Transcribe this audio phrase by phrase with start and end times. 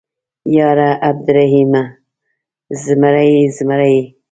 [0.55, 1.83] _ياره عبرالرحيمه،
[2.83, 3.97] زمری يې زمری.